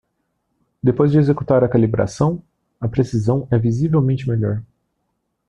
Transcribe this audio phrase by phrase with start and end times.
[0.81, 2.41] Depois de executar a calibração?,
[2.79, 4.63] a precisão é visivelmente melhor.